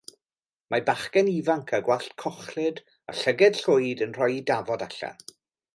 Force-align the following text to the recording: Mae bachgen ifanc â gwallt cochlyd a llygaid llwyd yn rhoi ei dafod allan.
Mae 0.73 0.79
bachgen 0.87 1.29
ifanc 1.33 1.73
â 1.79 1.81
gwallt 1.89 2.15
cochlyd 2.25 2.83
a 3.13 3.17
llygaid 3.21 3.61
llwyd 3.65 4.05
yn 4.07 4.19
rhoi 4.19 4.31
ei 4.39 4.45
dafod 4.53 4.89
allan. 4.89 5.25